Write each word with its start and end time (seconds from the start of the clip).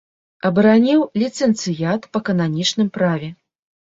Абараніў 0.47 1.03
ліцэнцыят 1.23 2.07
па 2.17 2.21
кананічным 2.31 2.87
праве. 2.97 3.29